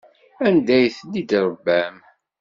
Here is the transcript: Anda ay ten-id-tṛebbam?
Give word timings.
Anda 0.45 0.73
ay 0.77 0.87
ten-id-tṛebbam? 0.97 1.95